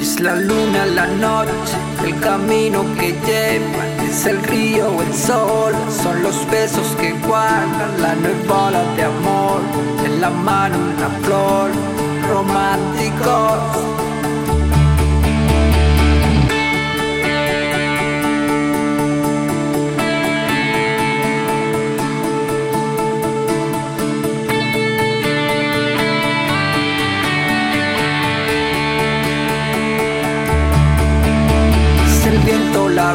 [0.00, 5.74] Es la luna, la noche, el camino que lleva, es el río o el sol,
[6.02, 9.60] son los besos que guardan la nueva de amor,
[10.02, 11.70] en la mano una flor,
[12.30, 14.09] románticos.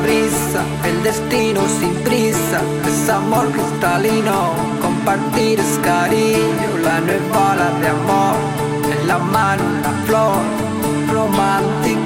[0.02, 8.36] La el destino sin prisa, es amor cristalino, compartir es cariño, la nueva de amor,
[8.92, 10.42] en la mano una flor,
[11.14, 12.05] románticos.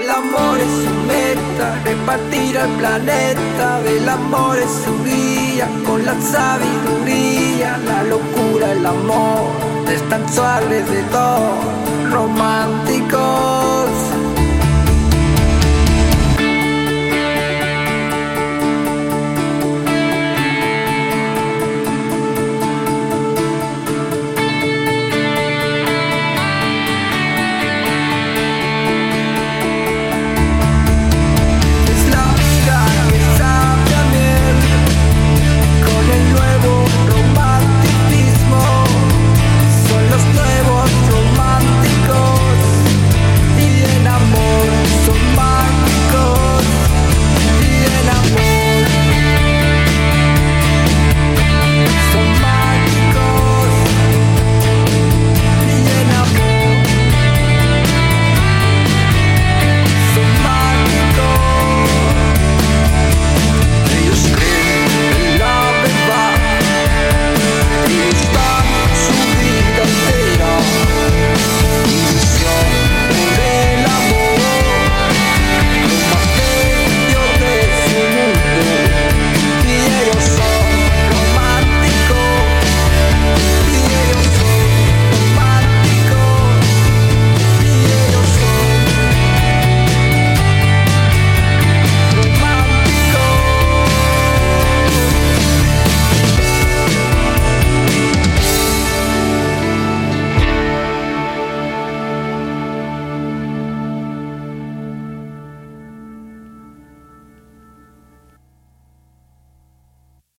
[0.00, 3.80] El amor es su meta, repartir al planeta.
[3.86, 9.50] El amor es su guía, con la sabiduría, la locura, el amor.
[9.92, 11.52] Es tan suave de todo,
[12.10, 13.67] romántico.